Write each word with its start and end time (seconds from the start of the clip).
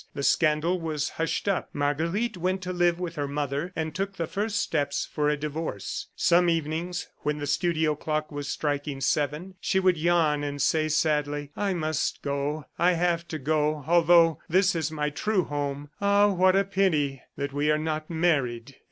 The 0.15 0.23
scandal 0.23 0.79
was 0.81 1.09
hushed 1.09 1.47
up. 1.47 1.69
Marguerite 1.73 2.35
went 2.35 2.63
to 2.63 2.73
live 2.73 2.99
with 2.99 3.17
her 3.17 3.27
mother 3.27 3.71
and 3.75 3.93
took 3.93 4.15
the 4.17 4.25
first 4.25 4.59
steps 4.59 5.05
for 5.05 5.29
a 5.29 5.37
divorce. 5.37 6.07
Some 6.15 6.49
evenings, 6.49 7.07
when 7.19 7.37
the 7.37 7.45
studio 7.45 7.93
clock 7.93 8.31
was 8.31 8.47
striking 8.47 8.99
seven, 8.99 9.53
she 9.61 9.79
would 9.79 9.97
yawn 9.97 10.43
and 10.43 10.59
say 10.59 10.87
sadly: 10.87 11.51
"I 11.55 11.75
must 11.75 12.23
go.... 12.23 12.65
I 12.79 12.93
have 12.93 13.27
to 13.27 13.37
go, 13.37 13.83
although 13.85 14.39
this 14.49 14.73
is 14.73 14.91
my 14.91 15.11
true 15.11 15.43
home.... 15.43 15.91
Ah, 16.01 16.29
what 16.33 16.55
a 16.55 16.63
pity 16.63 17.21
that 17.37 17.53
we 17.53 17.69
are 17.69 17.77
not 17.77 18.09
married!" 18.09 18.77